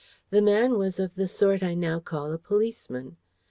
[0.31, 3.17] The man was of the sort I now call a policeman.